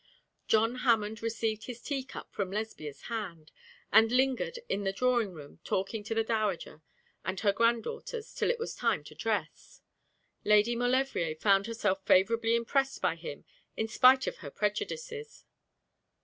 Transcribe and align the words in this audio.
John 0.47 0.77
Hammond 0.77 1.21
received 1.21 1.65
his 1.65 1.79
tea 1.79 2.03
cup 2.03 2.31
from 2.31 2.49
Lesbia's 2.51 3.01
hand, 3.03 3.51
and 3.93 4.11
lingered 4.11 4.57
in 4.67 4.83
the 4.83 4.91
drawing 4.91 5.31
room 5.31 5.59
talking 5.63 6.03
to 6.05 6.15
the 6.15 6.23
dowager 6.23 6.81
and 7.23 7.39
her 7.41 7.53
granddaughters 7.53 8.33
till 8.33 8.49
it 8.49 8.57
was 8.57 8.73
time 8.73 9.03
to 9.03 9.13
dress. 9.13 9.83
Lady 10.43 10.75
Maulevrier 10.75 11.35
found 11.35 11.67
herself 11.67 12.03
favourably 12.03 12.55
impressed 12.55 12.99
by 12.99 13.15
him 13.15 13.45
in 13.77 13.87
spite 13.87 14.25
of 14.25 14.37
her 14.37 14.49
prejudices. 14.49 15.45